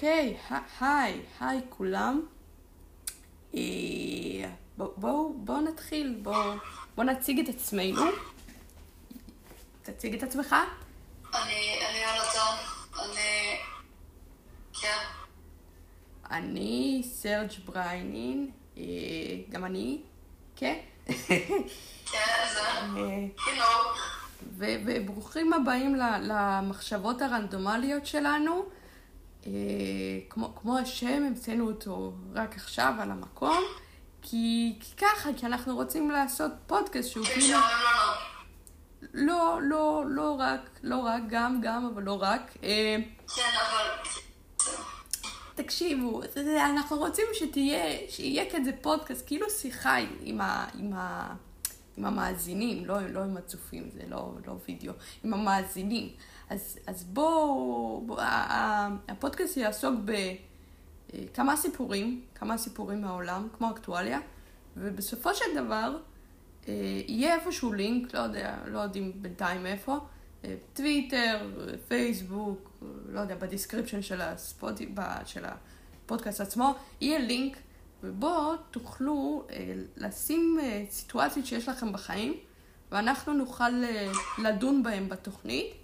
[0.00, 0.36] אוקיי,
[0.80, 2.22] היי, היי כולם.
[3.54, 3.60] אה,
[4.76, 6.52] בואו בוא, בוא נתחיל, בואו
[6.96, 8.02] בוא נציג את עצמנו.
[9.82, 10.56] תציג את עצמך.
[11.34, 12.56] אני אני יונתן,
[12.98, 13.56] אני...
[14.80, 14.98] כן.
[16.30, 18.82] אני סרג' בריינין, אה,
[19.50, 20.00] גם אני,
[20.56, 20.78] כן.
[21.06, 22.60] כן, זה...
[22.96, 23.26] אה,
[24.58, 28.79] וברוכים הבאים למחשבות הרנדומליות שלנו.
[29.46, 29.52] אה,
[30.30, 33.62] כמו, כמו השם, המצאנו אותו רק עכשיו על המקום,
[34.22, 37.46] כי, כי ככה, כי אנחנו רוצים לעשות פודקאסט שהוא כן, כאילו...
[37.46, 38.30] משעמם לנו.
[39.14, 42.52] לא, לא, לא רק, לא רק, גם, גם, אבל לא רק.
[42.62, 42.96] אה,
[43.36, 43.42] כן.
[45.54, 46.22] תקשיבו,
[46.70, 51.34] אנחנו רוצים שתהיה, שיהיה כזה פודקאסט, כאילו שיחה עם, ה, עם, ה,
[51.96, 54.92] עם המאזינים, לא, לא עם הצופים, זה לא, לא וידאו,
[55.24, 56.08] עם המאזינים.
[56.50, 58.20] אז, אז בואו, בוא,
[59.08, 59.94] הפודקאסט יעסוק
[61.14, 64.20] בכמה סיפורים, כמה סיפורים מהעולם, כמו אקטואליה,
[64.76, 65.98] ובסופו של דבר
[66.68, 66.74] אה,
[67.08, 69.98] יהיה איפשהו לינק, לא יודע, לא יודעים בינתיים איפה,
[70.44, 71.50] אה, טוויטר,
[71.88, 74.74] פייסבוק, אה, לא יודע, ב description של, הספוט...
[75.24, 77.56] של הפודקאסט עצמו, יהיה לינק,
[78.02, 82.34] ובו תוכלו אה, לשים אה, סיטואציות שיש לכם בחיים,
[82.90, 85.79] ואנחנו נוכל אה, לדון בהם בתוכנית, אה,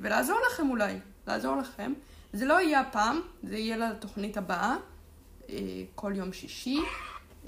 [0.00, 0.94] ולעזור לכם אולי,
[1.26, 1.92] לעזור לכם.
[2.32, 4.76] זה לא יהיה הפעם, זה יהיה לתוכנית הבאה,
[5.48, 5.56] אה,
[5.94, 6.78] כל יום שישי,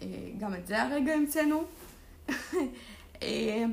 [0.03, 0.07] אה,
[0.39, 1.65] גם את זה הרגע המצאנו.
[3.23, 3.65] אה,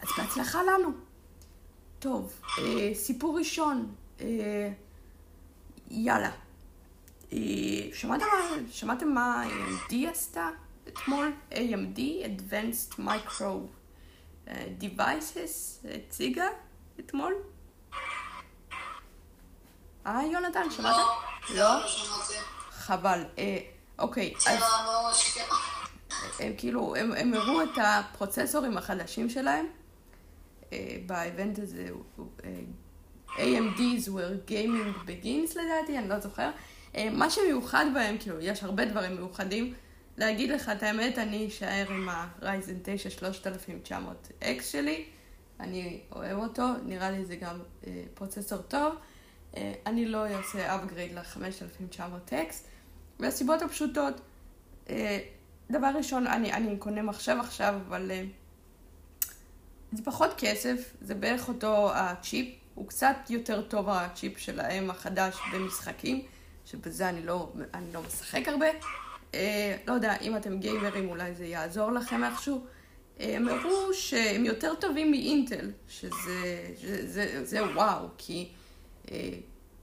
[0.00, 0.88] אז בהצלחה לנו.
[1.98, 4.72] טוב, אה, סיפור ראשון, אה,
[5.90, 6.30] יאללה.
[7.32, 7.38] אה,
[7.92, 10.48] שמעתם מה, שמעתם מה AMD עשתה
[10.88, 11.32] אתמול?
[11.52, 13.42] AMD, Advanced Micro
[14.48, 16.46] אה, Devices, הציגה
[17.00, 17.34] אתמול?
[20.06, 20.96] אה, יונתן, שמעת?
[21.50, 21.56] לא?
[21.56, 22.34] לא שמעתי.
[22.70, 23.24] חבל.
[23.38, 23.58] אה,
[23.98, 24.42] אוקיי, אז...
[24.42, 25.44] שאלה מאוד שכן.
[26.40, 29.66] הם כאילו, הם, הראו את הפרוצסורים החדשים שלהם.
[30.72, 31.88] אה, באיבנט הזה,
[32.44, 32.50] אה,
[33.36, 36.50] AMD's where gaming begins לדעתי, אני לא זוכר.
[36.96, 39.74] אה, מה שמיוחד בהם, כאילו, יש הרבה דברים מיוחדים.
[40.16, 45.04] להגיד לך את האמת, אני אשאר עם ה-Ryzen 9 3900X שלי.
[45.60, 48.94] אני אוהב אותו, נראה לי זה גם אה, פרוצסור טוב.
[49.56, 52.54] אה, אני לא אעשה upgrade ל-5900X,
[53.20, 54.20] והסיבות הפשוטות,
[54.90, 55.18] אה,
[55.70, 58.24] דבר ראשון, אני, אני קונה מחשב עכשיו, אבל אה,
[59.92, 66.22] זה פחות כסף, זה בערך אותו הצ'יפ, הוא קצת יותר טוב הצ'יפ שלהם החדש במשחקים,
[66.64, 68.66] שבזה אני לא, אני לא משחק הרבה.
[69.34, 72.66] אה, לא יודע, אם אתם גיימרים אולי זה יעזור לכם איכשהו.
[73.20, 78.48] אה, הם הראו שהם יותר טובים מאינטל, שזה זה, זה, זה וואו, כי
[79.10, 79.30] אה,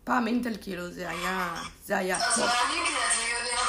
[0.03, 1.55] פעם אינטל כאילו זה היה,
[1.85, 2.43] זה היה אז טוב.
[2.43, 3.61] אולי אני אקנה את זה, מי יודע?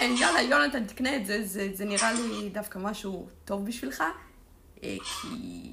[0.00, 4.02] כן, יאללה, יונתן, תקנה את זה, זה, זה נראה לי דווקא משהו טוב בשבילך.
[4.82, 5.72] אה, כי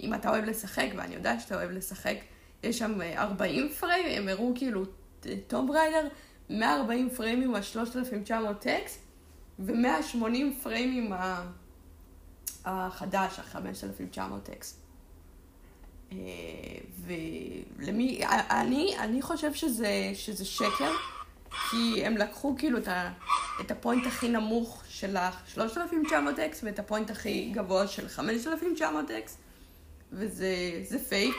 [0.00, 2.16] אם אתה אוהב לשחק, ואני יודעת שאתה אוהב לשחק,
[2.62, 4.84] יש שם אה, 40 פריים, הם הראו כאילו
[5.46, 6.08] טום ריידר,
[6.50, 8.90] 140 פריימים ה-3900X,
[9.58, 10.24] ו-180
[10.62, 11.44] פריימים ה-
[12.64, 14.64] החדש, ה-5900X.
[16.12, 16.18] אה,
[17.06, 18.20] ולמי,
[18.50, 20.92] אני, אני חושב שזה, שזה שקר,
[21.70, 23.12] כי הם לקחו כאילו את, ה,
[23.60, 29.30] את ה point הכי נמוך של ה-3900X ואת ה point הכי גבוה של 5900X,
[30.12, 31.36] וזה זה פייק,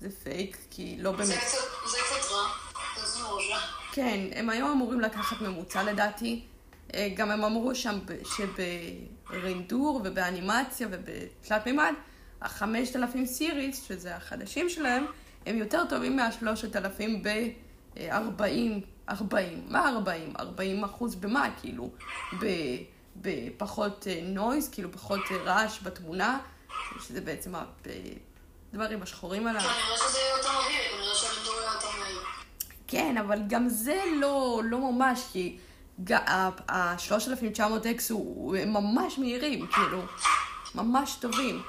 [0.00, 1.26] זה פייק, כי לא באמת...
[1.26, 2.48] זה קצת רע.
[3.06, 3.56] זה מרושע.
[3.92, 6.44] כן, הם היו אמורים לקחת ממוצע לדעתי.
[6.94, 7.98] אה, גם הם אמרו שם
[8.36, 11.92] שב rendering ובאנימציה ובתלת מימד,
[12.40, 15.06] ה-5000 series, שזה החדשים שלהם,
[15.46, 18.10] הם יותר טובים מה-3000 ב-40,
[19.08, 20.32] 40, מה 40?
[20.38, 21.90] 40 אחוז במה, כאילו?
[23.16, 26.38] בפחות נויז, כאילו פחות אה, רעש בתמונה,
[27.00, 27.52] שזה בעצם
[28.72, 29.60] הדברים השחורים עליו.
[29.60, 32.20] כנראה שזה יהיה יותר מהיר, כנראה שהלידור יהיה יותר מהיר.
[32.86, 35.58] כן, אבל גם זה לא, לא ממש, כי
[36.68, 40.02] ה-3900X הוא ממש מהירים, כאילו,
[40.74, 41.62] ממש טובים.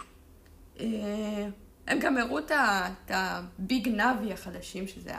[0.79, 1.47] אה,
[1.87, 2.51] הם גם הראו את
[3.09, 5.11] ה Big Navi החדשים, שזה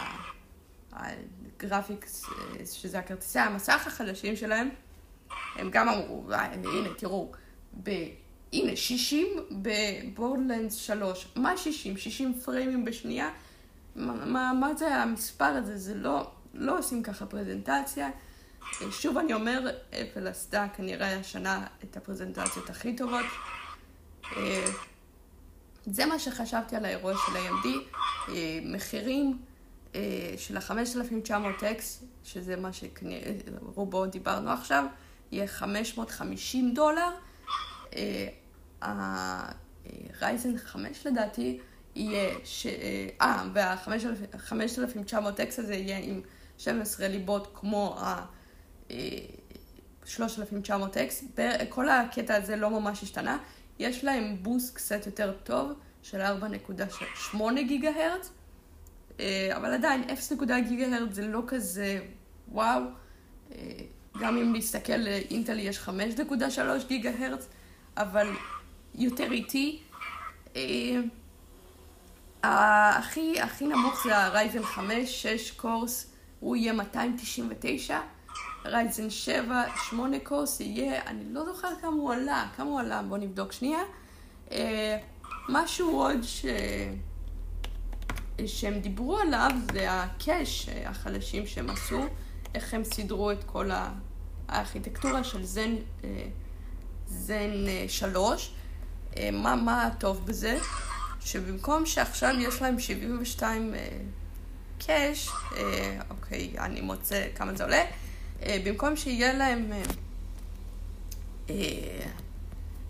[0.93, 4.69] ה graphics, אה, שזה הכרטיסי המסך החדשים שלהם.
[5.57, 7.33] הם גם אמרו, "אה, הנה, תראו,
[7.83, 7.91] ב...
[8.53, 11.29] הנה, 60 ב Borderlands 3.
[11.37, 11.97] מה 60?
[11.97, 13.31] 60 פריימים בשנייה?
[13.97, 15.79] מה, מה, מה זה המספר הזה?
[15.79, 18.11] זה לא, לא עושים ככה פרזנטציה.
[18.91, 23.27] שוב אני אומר, אפל עשתה כנראה השנה את הפרזנטציות הכי טובות.
[24.37, 24.67] אה,
[25.87, 27.67] זה מה שחשבתי על האירוע של AMD.
[28.29, 29.39] אה, מחירים
[29.95, 30.01] אה,
[30.37, 31.83] של ה-5900X,
[32.25, 34.85] שזה מה שרובו דיברנו עכשיו,
[35.33, 37.11] יהיה 550 דולר.
[38.81, 41.59] הרייזן 5 לדעתי
[41.95, 42.67] יהיה, ש...
[43.21, 46.21] אה, וה-5900X הזה יהיה עם
[46.59, 48.27] 12 ליבות כמו ה...
[50.05, 53.39] 3900X, כל הקטע הזה לא ממש השתנה,
[53.79, 55.73] יש להם בוסט קצת יותר טוב
[56.03, 56.21] של
[57.33, 57.39] 4.8
[57.69, 58.31] גיגה הרץ,
[59.57, 62.01] אבל עדיין 0.1 גיגה הרץ זה לא כזה
[62.51, 62.83] וואו,
[63.53, 63.59] אה,
[64.21, 67.49] גם אם נסתכל לאינטל יש 5.3 גיגה הרץ,
[67.97, 68.29] אבל
[68.95, 69.81] יותר איטי.
[70.57, 71.01] אה,
[72.43, 76.11] הכי, הכי נמוך זה הרייזן 5, 6 קורס,
[76.41, 77.99] הוא יהיה 299.
[78.65, 83.21] רייזן 7, 8 קורס יהיה, אני לא זוכר כמה הוא עלה, כמה הוא עלה, בואו
[83.21, 83.81] נבדוק שנייה.
[84.51, 84.99] אה,
[85.49, 86.47] משהו עוד ש...
[88.47, 92.01] שהם דיברו עליו זה הקאש החלשים שהם עשו,
[92.55, 93.71] איך הם סידרו את כל
[94.49, 95.75] הארכיטקטורה של זן,
[96.05, 96.25] אה,
[97.07, 98.55] זן 3.
[99.17, 100.59] אה, מה, מה הטוב בזה?
[101.21, 103.75] שבמקום שעכשיו יש להם 72
[104.87, 105.29] cache,
[106.11, 107.91] אוקיי, אני מוצא כמה זה עולה, אה,
[108.47, 109.73] במקום שיהיה להם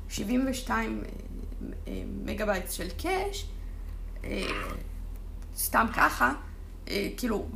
[0.09, 1.03] 72
[1.89, 1.93] אה,
[2.25, 3.47] מגה בייט של cache,
[5.57, 6.33] סתם ככה,
[6.87, 7.49] כאילו,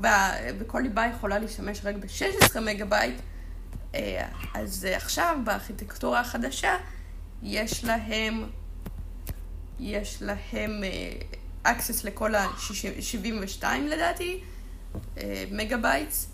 [0.59, 3.21] וכל ליבה יכולה להשתמש רק ב-16 מגה בייט,
[4.55, 6.77] אז עכשיו בארכיטקטורה החדשה
[7.43, 8.45] יש להם,
[9.81, 10.83] יש להם
[11.65, 14.41] access לכל ה-72 לדעתי,
[15.51, 16.34] megabytes,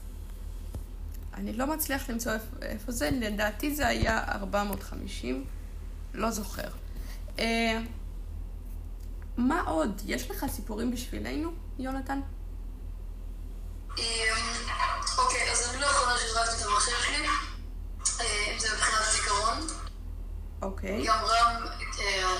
[1.40, 5.44] אני לא מצליח למצוא איפה, איפה זה, לדעתי זה היה 450,
[6.14, 6.68] לא זוכר.
[7.38, 7.78] אה,
[9.36, 10.02] מה עוד?
[10.06, 12.20] יש לך סיפורים בשבילנו, יונתן?
[13.98, 14.02] אמ,
[15.18, 17.26] אוקיי, אז אני לא יכולה שהזרקתי את המחשב שלי,
[18.20, 19.58] אה, אם זה מבחינת זיכרון.
[20.62, 21.06] אוקיי.
[21.06, 21.66] גם רם,
[21.98, 22.36] אה,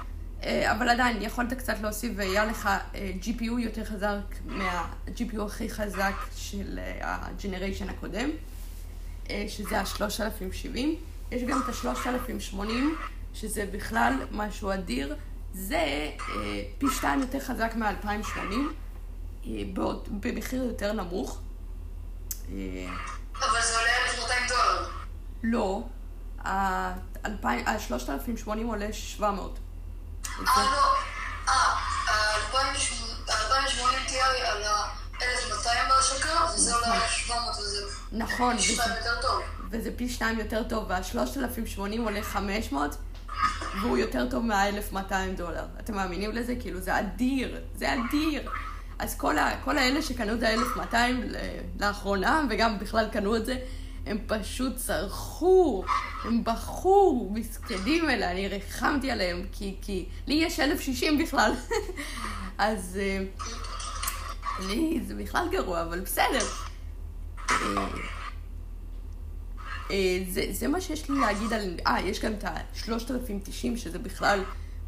[0.43, 6.13] אה, אבל עדיין יכולת קצת להוסיף והיה לך אה, GPU יותר חזק מה-GPU הכי חזק
[6.35, 8.29] של ה-Generation הקודם,
[9.47, 10.77] שזה ה-3070.
[11.31, 12.65] יש גם את ה-3080.
[13.33, 15.15] שזה בכלל משהו אדיר,
[15.53, 16.17] זה אה,
[16.77, 18.37] פי שתיים יותר חזק מ-2080,
[19.47, 19.51] אה,
[20.09, 21.39] במחיר יותר נמוך.
[22.49, 22.55] אה,
[23.39, 24.89] אבל זה עולה 1,200 דולר.
[25.43, 25.81] לא,
[26.45, 29.59] ה-3080 עולה 700.
[30.29, 30.95] אה, לא.
[31.47, 31.53] אה,
[32.09, 37.89] ה-2080 תהיה על ה-1200 בהשקה, וזה עולה 700 וזהו.
[38.11, 38.57] נכון.
[38.57, 39.41] פי שתיים יותר טוב.
[39.71, 42.97] וזה פי שתיים יותר טוב, וה-3080 עולה 500.
[43.81, 45.65] והוא יותר טוב מה-1200 דולר.
[45.79, 46.55] אתם מאמינים לזה?
[46.59, 48.49] כאילו, זה אדיר, זה אדיר.
[48.99, 50.95] אז כל, ה, כל האלה שקנו את ה-1200
[51.79, 53.57] לאחרונה, וגם בכלל קנו את זה,
[54.05, 55.83] הם פשוט צרחו,
[56.23, 61.51] הם בכו, מסכנים אלה, אני ריחמתי עליהם, כי, כי לי יש 1060 בכלל.
[62.57, 63.23] אז אה,
[64.67, 66.45] לי זה בכלל גרוע, אבל בסדר.
[69.91, 71.75] אה, אה, זה, זה מה שיש לי להגיד על...
[71.87, 74.43] אה, יש גם את ה-3090, שזה בכלל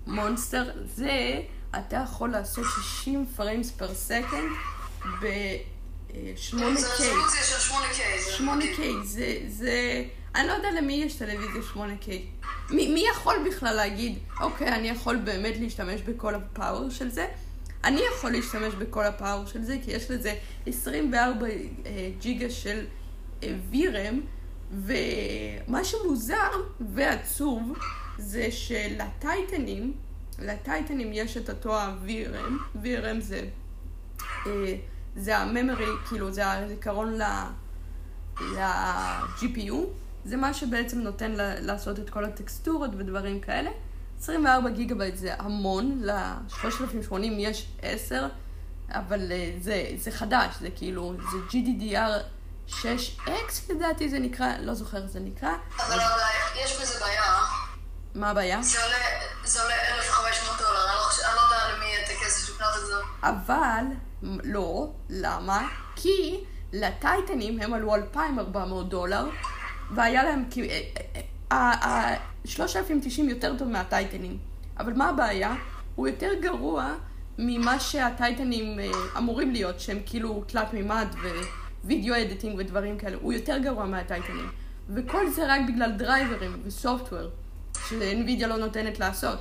[0.08, 0.72] monster.
[0.96, 1.42] זה,
[1.80, 2.66] אתה יכול לעשות
[3.02, 4.52] 60 frames per second
[5.22, 6.58] ב-8K.
[6.76, 8.40] זה רזולוציה של 8K.
[8.40, 10.04] 8K, זה, זה...
[10.36, 12.10] אני לא יודע למי יש טלוויזיה 8K.
[12.70, 17.28] מי, מי יכול בכלל להגיד, אוקיי, אני יכול באמת להשתמש בכל ה power של זה?
[17.84, 20.36] אני יכול להשתמש בכל ה power של זה, כי יש לזה
[20.68, 22.86] 24 אה, ג'יגה של
[23.44, 24.16] אה, VRAM,
[24.74, 26.52] ומה שמוזר
[26.94, 27.74] ועצוב
[28.18, 29.94] זה שלטייטנים,
[30.40, 33.48] לטייטנים יש את אותו ה- VRAM, VRAM זה,
[34.48, 34.76] אה,
[35.16, 37.14] זה ה memory, כאילו זה הזיכרון
[38.42, 39.76] ל-GPU,
[40.26, 43.70] זה מה שבעצם נותן לעשות את כל הטקסטורות ודברים כאלה.
[44.20, 48.28] 24 גיגה בייט זה המון, ל-3080 יש 10,
[48.90, 52.24] אבל אה, זה, זה חדש, זה כאילו, זה GDDR
[52.70, 53.30] 6X
[53.70, 55.54] לדעתי זה נקרא, לא זוכר איך זה נקרא.
[55.78, 56.00] אבל.
[56.64, 57.24] יש בזה בעיה.
[58.16, 58.62] מה הבעיה?
[58.62, 58.98] זה עולה,
[59.44, 62.94] זה עולה 1,500 דולר, אני לא, לא יודע למי את הכסף לקנות את זה.
[63.24, 63.84] אבל,
[64.44, 65.68] לא, למה?
[65.96, 66.44] כי
[66.74, 69.26] לטייטנים הם עלו 2,400 דולר,
[69.92, 70.46] והיה להם,
[71.52, 74.38] ה-3090 יותר טוב מהטייטנים.
[74.80, 75.56] אבל מה הבעיה?
[75.96, 76.94] הוא יותר גרוע
[77.38, 81.08] ממה שהטייטנים אה, אמורים להיות, שהם כאילו תלת מימד
[81.84, 83.18] video editing ודברים כאלה.
[83.22, 84.50] הוא יותר גרוע מהטייטנים.
[84.90, 87.30] וכל זה רק בגלל דרייברים ו software,
[87.90, 89.40] ש NVIDIA לא נותנת לעשות.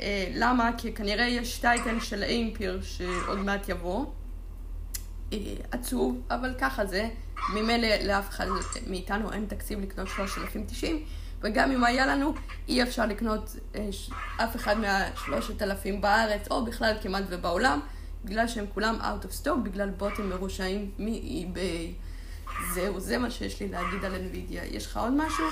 [0.00, 0.70] אה, למה?
[0.78, 4.06] כי כנראה יש Titan של Ampere שעוד מעט יבוא.
[5.32, 5.38] אה,
[5.70, 7.08] עצוב, אבל ככה זה.
[7.54, 8.46] ממילא לאף אחד
[8.86, 11.04] מאיתנו אין תקציב לקנות 3090,
[11.40, 12.34] וגם אם היה לנו,
[12.68, 13.88] אי אפשר לקנות אה,
[14.36, 17.80] אף אחד מהשלושת אלפים בארץ, או בכלל כמעט ובעולם,
[18.24, 22.08] בגלל שהם כולם out of stock, בגלל בוטים מרושעים מ-eBay.
[22.74, 24.64] זהו, זה מה שיש לי להגיד על NVIDIA.
[24.64, 25.44] יש לך עוד משהו?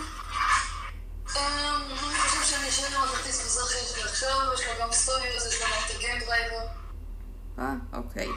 [1.26, 5.66] אני חושב שאני אשאר עם הכרטיס מסך שלי עכשיו, יש לו גם סטודיו, יש לו
[5.66, 6.66] גם את ה game driver.
[7.58, 8.28] אה, אוקיי.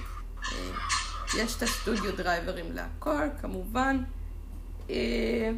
[0.51, 0.71] אה,
[1.37, 4.03] יש את הסטודיו דרייברים להכל, כמובן.
[4.89, 5.49] אה,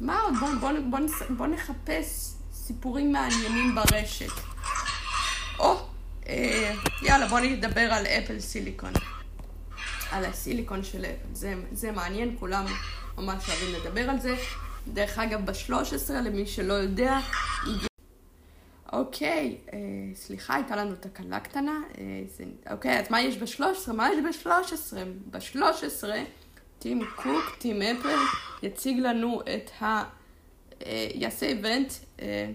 [0.00, 0.34] מה עוד?
[0.40, 0.98] בוא, בוא, בוא,
[1.36, 4.32] בוא נחפש סיפורים מעניינים ברשת.
[5.58, 5.87] או,
[7.02, 8.92] יאללה, בוא נדבר על אפל סיליקון.
[10.10, 11.34] על הסיליקון של אפל.
[11.34, 12.64] זה, זה מעניין, כולם
[13.18, 14.36] ממש אוהבים לדבר על זה.
[14.92, 17.18] דרך אגב, ב-13, למי שלא יודע,
[18.92, 19.78] אוקיי, אה,
[20.14, 21.80] סליחה, הייתה לנו תקלה קטנה.
[21.98, 22.04] אה,
[22.36, 23.92] זה, אוקיי, אז מה יש ב-13?
[23.92, 24.96] מה יש ב-13?
[25.30, 26.04] ב-13,
[26.78, 28.18] טים קוק, טים אפל,
[28.62, 30.04] יציג לנו את ה...
[30.86, 31.92] אה, יעשה איבנט.
[32.20, 32.50] אה,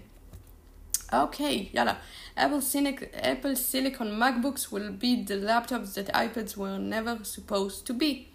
[1.22, 1.94] אוקיי, יאללה.
[2.36, 8.28] Apple Silicon MacBooks will be the laptops that iPads were never supposed to be.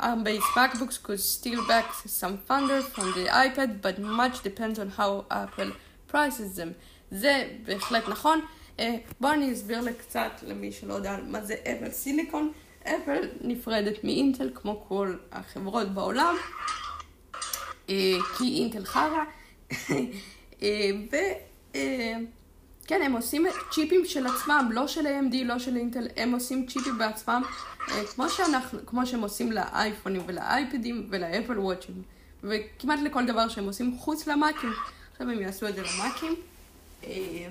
[0.00, 5.24] ARM-based MacBooks could steal back some thunder from the iPad, but much depends on how
[5.30, 5.72] Apple
[6.08, 6.74] prices them.
[7.10, 8.40] זה בהחלט נכון.
[8.80, 12.52] אה, בואו אני אסביר לקצת למי שלא יודע מה זה אפל סיליקון.
[12.82, 16.34] אפל נפרדת מאינטל כמו כל החברות בעולם,
[17.90, 19.24] אה, כי אינטל חרא.
[20.62, 20.90] אה,
[22.84, 26.98] וכן, הם עושים צ'יפים של עצמם, לא של AMD, לא של אינטל, הם עושים צ'יפים
[26.98, 27.42] בעצמם,
[28.14, 32.02] כמו, שאנחנו, כמו שהם עושים לאייפונים ולאייפדים ולאפל וואצ'ים,
[32.42, 34.72] וכמעט לכל דבר שהם עושים חוץ למאקים.
[35.12, 36.34] עכשיו הם יעשו את זה למאקים.
[37.04, 37.46] אה,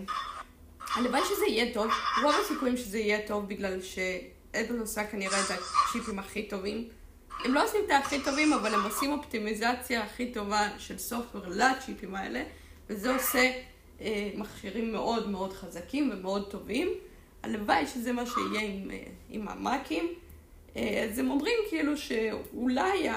[0.95, 1.91] הלוואי שזה יהיה טוב,
[2.23, 6.87] רוב הסיכויים שזה יהיה טוב בגלל שאפל עושה כנראה את הצ'יפים הכי טובים.
[7.45, 12.15] הם לא עושים את הכי טובים, אבל הם עושים אופטימיזציה הכי טובה של סופטוור לצ'יפים
[12.15, 12.43] האלה,
[12.89, 13.51] וזה עושה
[14.01, 16.87] אה, מכשירים מאוד מאוד חזקים ומאוד טובים.
[17.43, 20.07] הלוואי שזה מה שיהיה עם, אה, עם המאקים.
[20.77, 23.07] אה, אז הם אומרים כאילו שאולי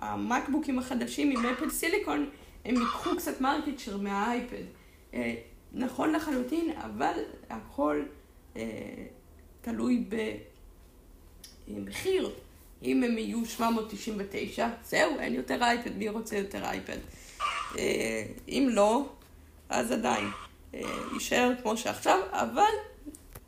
[0.00, 2.30] המקבוקים החדשים עם Apple Silicon,
[2.64, 4.64] הם ייקחו קצת market מהאייפד.
[5.14, 5.34] אה,
[5.72, 7.14] נכון לחלוטין, אבל
[7.50, 8.02] הכל
[8.56, 8.62] אה,
[9.60, 10.04] תלוי
[11.68, 12.30] במחיר.
[12.82, 16.98] אם הם יהיו 799, זהו, אין יותר אייפד, מי רוצה יותר אייפד?
[17.78, 19.08] אה, אם לא,
[19.68, 20.30] אז עדיין
[21.12, 22.72] יישאר כמו שעכשיו, אבל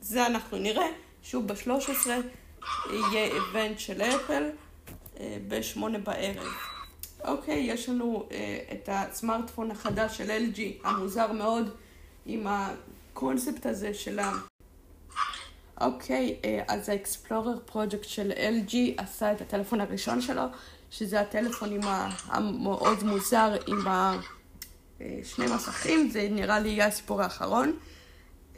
[0.00, 0.86] זה אנחנו נראה.
[1.22, 2.08] שוב, ב-13
[2.90, 4.50] יהיה איבנט של אפל
[5.48, 6.46] ב-8 בערב.
[7.24, 11.70] אוקיי, יש לנו אה, את הסמארטפון החדש של LG, המוזר מאוד,
[12.26, 14.32] עם הקונספט הזה של ה...
[15.80, 20.42] אוקיי, אה, אז האקספלורר פרויקט של LG עשה את הטלפון הראשון שלו,
[20.90, 21.80] שזה הטלפון עם
[22.26, 24.37] המאוד מוזר, עם השני
[25.00, 25.20] אה,
[25.54, 27.76] מסכים, זה נראה לי יהיה הסיפור האחרון.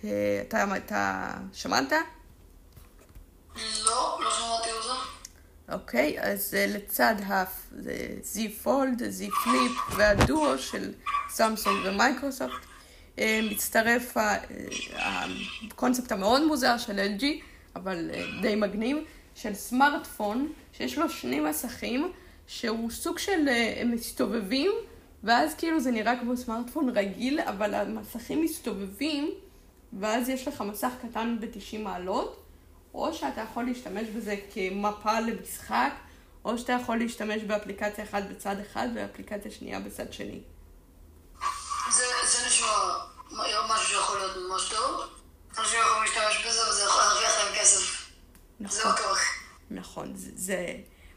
[0.05, 1.93] אה, אתה, אתה שמעת?
[3.85, 4.93] לא, לא שמעתי זה.
[5.75, 10.93] אוקיי, אז אה, לצד ה-Z Fold, Z Flip והדואו של
[11.29, 12.53] סמסונג ומייקרוסופט,
[13.17, 13.21] אה,
[13.51, 14.17] מצטרף
[14.95, 17.25] הקונספט המאוד מוזר של LG,
[17.77, 18.11] אבל
[18.43, 18.97] די מגניב,
[19.35, 22.13] של סמארטפון שיש לו שני מסכים,
[22.47, 24.73] שהוא סוג של, הם מסתובבים
[25.25, 29.31] ואז כאילו זה נראה כמו סמארטפון רגיל, אבל המסכים מסתובבים,
[30.00, 32.43] ואז יש לך מסך קטן ב-90 מעלות,
[32.95, 35.93] או שאתה יכול להשתמש בזה כמפה למשחק,
[36.45, 40.41] או שאתה יכול להשתמש באפליקציה אחת בצד אחד ואפליקציה שנייה בצד שני.
[41.91, 42.69] זה, זה נשמע
[43.69, 45.00] משהו שיכול להיות ממש טוב.
[45.59, 48.11] אנשים יכולים להשתמש בזה וזה יכול להרוויח להם כסף.
[48.61, 49.19] זה נכון, בטוח.
[49.71, 50.75] נכון, זה, זה...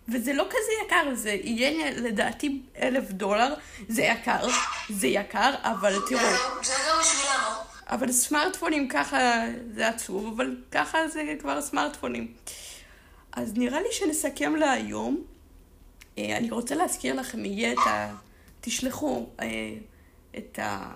[0.08, 3.54] וזה לא כזה יקר, זה יהיה לדעתי אלף דולר,
[3.90, 4.48] זה יקר,
[4.90, 6.20] זה יקר, אבל תראו,
[6.64, 7.74] זה גם בשבילנו.
[7.88, 9.42] אבל סמארטפונים ככה
[9.76, 12.34] זה עצוב, אבל ככה זה כבר סמארטפונים.
[13.32, 15.24] אז נראה לי שנסכם להיום.
[16.18, 18.16] אה, אני רוצה להזכיר לכם, יהיה את ה...
[18.62, 19.46] תשלחו אה,
[20.38, 20.92] את ה...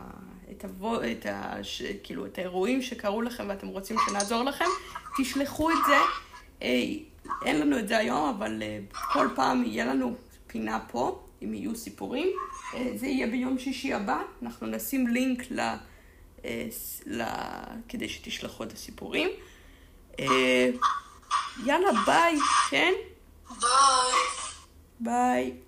[0.51, 1.03] את, הוו...
[1.03, 1.63] את, ה...
[1.63, 1.81] ש...
[2.03, 4.65] כאילו, את האירועים שקרו לכם ואתם רוצים שנעזור לכם,
[5.17, 5.97] תשלחו את זה.
[6.61, 6.83] אה,
[7.45, 8.79] אין לנו את זה היום, אבל אה,
[9.13, 10.15] כל פעם יהיה לנו
[10.47, 12.27] פינה פה, אם יהיו סיפורים.
[12.73, 15.59] אה, זה יהיה ביום שישי הבא, אנחנו נשים לינק ל...
[16.45, 16.67] אה,
[17.05, 17.23] ל...
[17.89, 19.29] כדי שתשלחו את הסיפורים.
[21.65, 22.37] יאללה, ביי,
[22.69, 22.93] כן?
[23.49, 24.13] ביי.
[24.99, 25.66] ביי.